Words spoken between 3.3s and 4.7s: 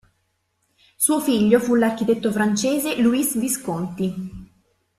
Visconti.